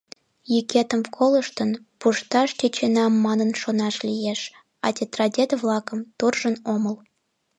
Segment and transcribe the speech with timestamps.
[0.53, 4.41] Йӱкетым колыштын, пушташ тӧченам манын шонаш лиеш,
[4.85, 6.95] а тетрадет-влакым туржын омыл.